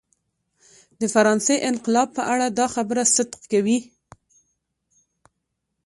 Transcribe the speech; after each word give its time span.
د 0.99 1.01
فرانسې 1.13 1.55
انقلاب 1.69 2.07
په 2.17 2.23
اړه 2.33 2.47
دا 2.59 2.67
خبره 2.75 3.03
صدق 3.15 3.41
کوي. 3.51 3.79